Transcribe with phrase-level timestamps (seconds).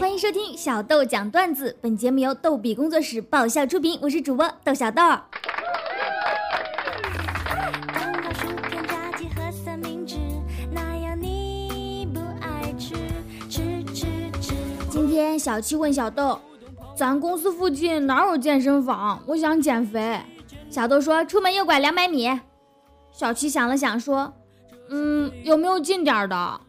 [0.00, 5.02] 欢迎收听小豆讲段子，本节目由逗比工作室爆笑出品，我是主播豆小豆。
[14.88, 16.40] 今天小七问小豆，
[16.96, 19.22] 咱公司附近哪有健身房？
[19.26, 20.18] 我想减肥。
[20.70, 22.40] 小豆说，出门右拐两百米。
[23.12, 24.32] 小七想了想说，
[24.88, 26.60] 嗯，有没有近点的？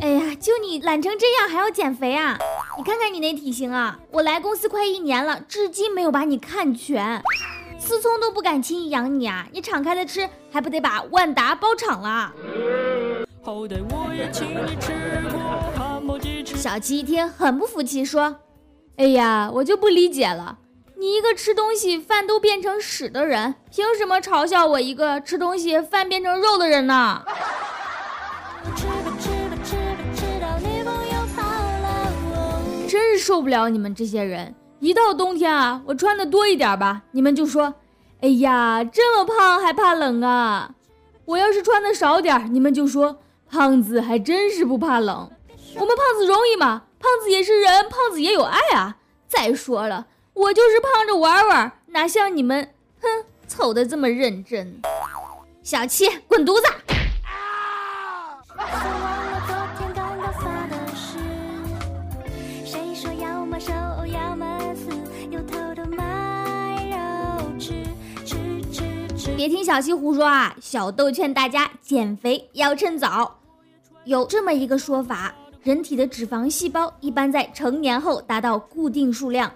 [0.00, 2.38] 哎呀，就你懒成这样还要减肥啊？
[2.78, 3.98] 你看看你那体型啊！
[4.10, 7.22] 我来公司快一年了，至今没有把你看全，
[7.78, 9.46] 思聪都不敢轻易养你啊！
[9.52, 12.32] 你敞开的吃，还不得把万达包场了？
[16.56, 18.36] 小七一听很不服气，说
[18.96, 20.58] ：“哎呀，我就不理解了，
[20.98, 27.22] 你一个吃东西饭都变成屎的人，凭什么嘲笑我一个吃东西饭变成肉的人呢？”
[33.20, 34.54] 受不了你们这些人！
[34.80, 37.74] 一到冬天啊，我穿的多一点吧，你们就说
[38.22, 40.74] ：“哎呀，这么胖还怕冷啊！”
[41.26, 45.30] 我要是穿的少点，你们就说：“胖子还真是不怕冷。”
[45.76, 46.84] 我们胖子容易吗？
[46.98, 48.96] 胖子也是人，胖子也有爱啊！
[49.28, 53.08] 再说了，我就是胖着玩玩，哪像你们，哼，
[53.46, 54.80] 丑的这么认真。
[55.62, 56.66] 小七，滚犊子！
[69.40, 70.54] 别听小七胡说啊！
[70.60, 73.38] 小豆劝大家减肥要趁早。
[74.04, 79.50] 有这么一个说法：人体的脂肪细胞一般在成年后达到固定数量，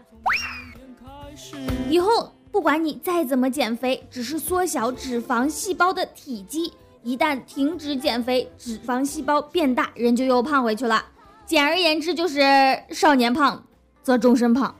[1.91, 6.73] 以后不管你再怎么减肥，只是缩小脂肪细胞的体积。
[7.03, 11.05] 一旦停止减肥，脂肪细胞变大，人就又胖回去了。
[11.45, 12.41] 简而言之，就是
[12.89, 13.63] 少年胖
[14.03, 14.75] 则终身胖。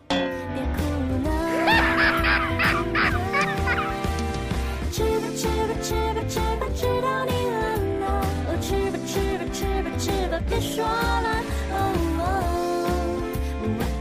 [10.75, 11.29] 说了，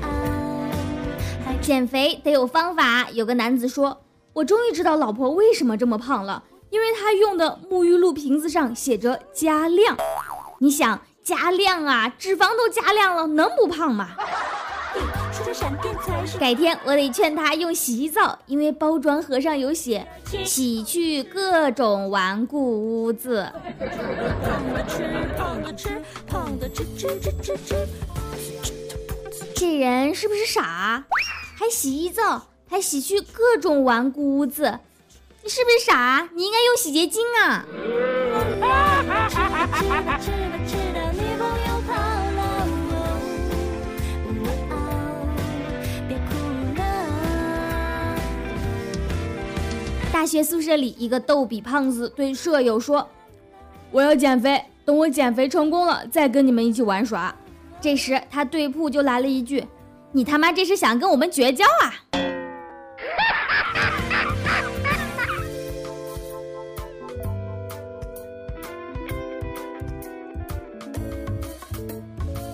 [0.02, 0.08] 哦
[1.62, 3.08] 减肥得有方法。
[3.12, 4.02] 有个男子说
[4.34, 9.96] ：“我终于知道老婆为什么这么胖了，因为她用的沐浴露瓶子上写着加量。
[10.58, 14.10] 你想加量啊，脂肪都加量了，能不胖吗？”
[16.40, 20.08] 改天我得劝他用洗衣皂，因为包装盒上有写
[20.46, 23.52] “洗去各种顽固污渍”。
[29.56, 31.04] 这人是不是傻？
[31.56, 34.80] 还洗衣皂，还洗去各种顽固污渍，
[35.44, 36.30] 你是不是傻？
[36.34, 37.66] 你应该用洗洁精啊！
[50.14, 53.10] 大学宿舍里，一个逗比胖子对舍友说
[53.90, 57.36] ：“我要减肥，等我减肥成功了，再跟你们一起玩耍。”
[57.82, 59.66] 这时，他对铺就来了一句
[60.14, 61.96] ：“你他妈这是想跟我们绝交啊！”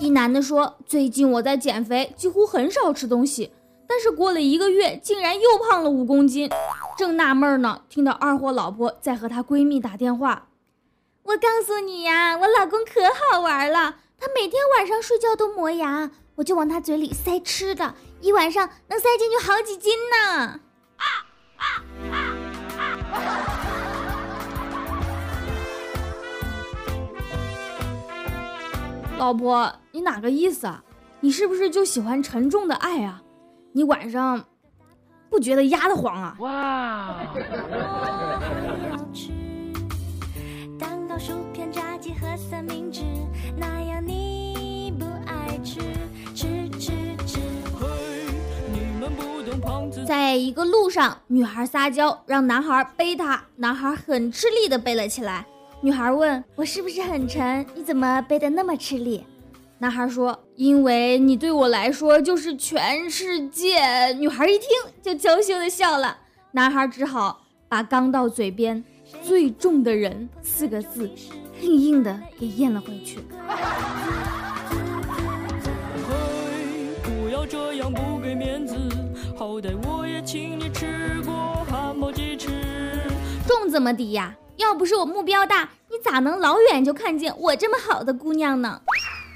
[0.00, 3.52] 一男的说：“最近我在减肥，几乎很少吃东西，
[3.86, 6.48] 但是过了一个月，竟然又胖了五公斤。
[7.00, 10.48] 正纳闷呢，听到二货老婆在和她闺蜜打电话
[11.24, 13.00] ：“我告诉你呀，我老公可
[13.32, 20.60] 好玩了。”他每天晚上睡觉都磨牙，我就往他嘴里塞吃的，一晚上能塞进去好几斤呢。
[29.16, 30.84] 老婆，你哪个意思啊？
[31.20, 33.22] 你是不是就喜欢沉重的爱啊？
[33.72, 34.44] 你晚上
[35.30, 36.36] 不觉得压得慌啊？
[36.40, 37.16] 哇！
[40.78, 43.02] 蛋糕、薯片、炸鸡和三明治，
[43.56, 45.80] 那样你不爱吃，
[46.34, 46.90] 吃吃
[47.26, 47.38] 吃
[50.04, 55.46] 在一个路上，女孩撒娇让男孩背她，男孩很吃力的背了起来。
[55.80, 57.64] 女孩问我是不是很沉？
[57.74, 59.24] 你怎么背的那么吃力？
[59.82, 64.68] 男孩说：“因为你对我来说就是全世界。”女孩一听
[65.00, 66.18] 就娇羞的笑了。
[66.50, 68.84] 男孩只好把刚到嘴边
[69.24, 71.10] “最重的人”四个字
[71.62, 73.20] 硬硬的给咽了回去。
[77.02, 78.76] 不要这样不给面子，
[79.34, 82.50] 好歹我也请你吃过汉堡鸡翅。
[83.48, 84.36] 重怎么抵呀？
[84.58, 88.82] 要不是我目标大，你咋能老远就看见我这么好的姑娘呢？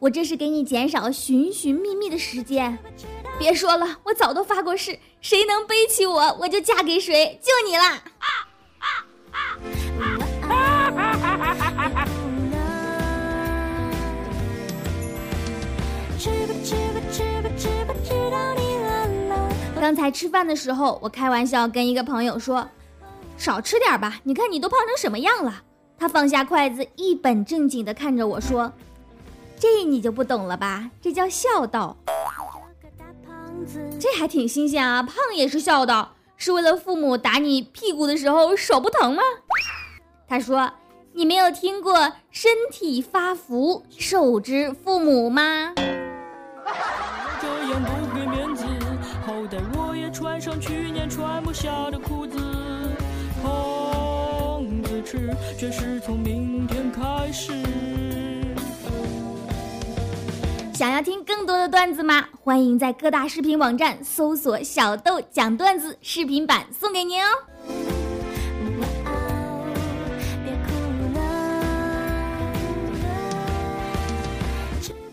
[0.05, 2.79] 我这是给你减少寻寻觅觅的时间。
[3.39, 8.03] 别说了，我早都发过誓，谁能背起我，我就嫁给谁，就你了。
[19.81, 22.69] 刚才吃饭的时候，我开玩笑跟一个朋友说
[23.39, 25.63] ：“少吃点吧，你看你都胖成什么样了。”
[25.97, 28.71] 他放下筷子，一本正经地看着我说
[29.65, 30.91] ：“这你就不懂了吧？
[31.01, 31.97] 这叫孝道。”
[33.99, 35.03] 这还挺新鲜啊！
[35.03, 39.23] 胖也是孝道，是为了父母打你屁股的时候手不疼吗？
[40.29, 40.71] 他说
[41.15, 45.73] ：“你没有听过‘身体发福，受之父母’吗？”
[50.13, 52.39] 穿上去年穿不下的裤子，
[53.43, 55.29] 胖子吃
[55.59, 57.53] 却是从明天开始。
[60.75, 62.27] 想要听更多的段子吗？
[62.43, 67.29] 欢迎在各大视频网站搜索“小豆讲段子”视频版，送给您哦。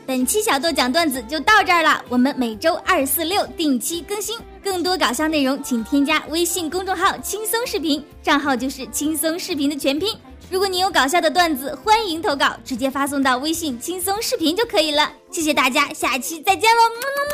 [0.07, 4.39] 本期小豆讲段子就到这儿了，我们每周二、四、六定期更新。
[4.63, 10.17] 更多搞笑内容，请添加微信公众号“轻松视频”，账号就是“轻松视频”的全拼。
[10.51, 15.09] 如果你有搞笑的段子，欢迎投稿，直接发送到微信“轻松视频”就可以了。
[15.31, 16.89] 谢谢大家，下期再见喽！
[16.89, 17.31] 么么么。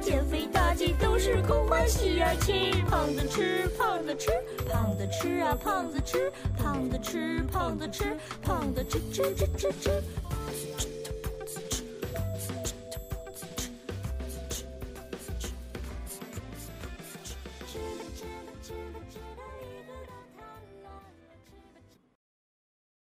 [0.00, 2.30] 减肥大计都是空欢喜啊！
[2.40, 4.30] 亲，胖子吃，胖子吃，
[4.70, 10.02] 胖子吃啊，胖子吃，胖子吃，胖子吃，胖子吃吃吃吃吃。